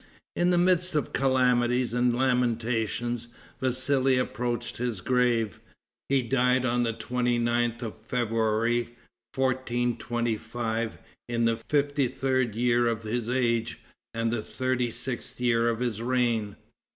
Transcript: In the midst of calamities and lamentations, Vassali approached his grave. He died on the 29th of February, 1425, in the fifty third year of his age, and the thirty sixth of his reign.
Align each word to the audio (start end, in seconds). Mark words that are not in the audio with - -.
In 0.35 0.49
the 0.49 0.57
midst 0.57 0.95
of 0.95 1.13
calamities 1.13 1.93
and 1.93 2.11
lamentations, 2.11 3.27
Vassali 3.61 4.17
approached 4.17 4.77
his 4.77 4.99
grave. 4.99 5.59
He 6.09 6.23
died 6.23 6.65
on 6.65 6.81
the 6.81 6.93
29th 6.95 7.83
of 7.83 7.99
February, 7.99 8.95
1425, 9.35 10.97
in 11.29 11.45
the 11.45 11.57
fifty 11.69 12.07
third 12.07 12.55
year 12.55 12.87
of 12.87 13.03
his 13.03 13.29
age, 13.29 13.77
and 14.15 14.31
the 14.31 14.41
thirty 14.41 14.89
sixth 14.89 15.39
of 15.39 15.79
his 15.79 16.01
reign. 16.01 16.55